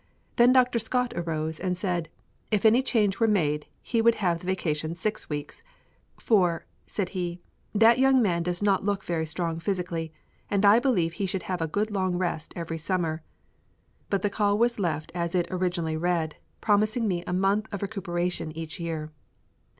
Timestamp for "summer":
12.79-13.21